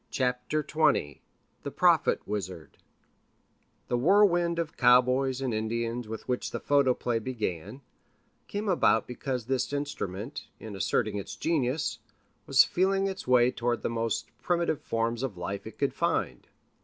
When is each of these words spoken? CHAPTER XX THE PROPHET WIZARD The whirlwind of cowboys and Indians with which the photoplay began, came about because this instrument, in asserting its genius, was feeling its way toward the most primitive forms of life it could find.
CHAPTER 0.09 0.63
XX 0.63 1.19
THE 1.61 1.69
PROPHET 1.69 2.27
WIZARD 2.27 2.79
The 3.87 3.99
whirlwind 3.99 4.57
of 4.57 4.75
cowboys 4.75 5.41
and 5.41 5.53
Indians 5.53 6.07
with 6.07 6.27
which 6.27 6.49
the 6.49 6.59
photoplay 6.59 7.19
began, 7.19 7.81
came 8.47 8.67
about 8.67 9.05
because 9.05 9.45
this 9.45 9.71
instrument, 9.71 10.47
in 10.59 10.75
asserting 10.75 11.17
its 11.17 11.35
genius, 11.35 11.99
was 12.47 12.63
feeling 12.63 13.05
its 13.05 13.27
way 13.27 13.51
toward 13.51 13.83
the 13.83 13.89
most 13.91 14.31
primitive 14.41 14.81
forms 14.81 15.21
of 15.21 15.37
life 15.37 15.67
it 15.67 15.77
could 15.77 15.93
find. 15.93 16.47